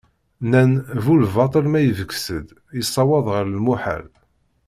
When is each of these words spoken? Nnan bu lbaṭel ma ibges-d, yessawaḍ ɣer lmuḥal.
Nnan 0.43 0.71
bu 1.03 1.13
lbaṭel 1.23 1.65
ma 1.69 1.79
ibges-d, 1.81 2.47
yessawaḍ 2.77 3.25
ɣer 3.35 3.45
lmuḥal. 3.47 4.05